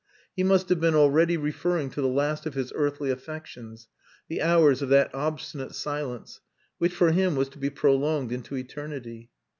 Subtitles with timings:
[0.35, 3.87] He must have been already referring to the last of his earthly affections,
[4.29, 6.41] the hours of that obstinate silence,
[6.79, 9.29] which for him was to be prolonged into eternity.